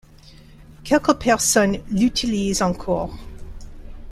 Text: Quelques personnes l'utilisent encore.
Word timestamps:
Quelques 0.83 1.13
personnes 1.19 1.77
l'utilisent 1.91 2.63
encore. 2.63 3.15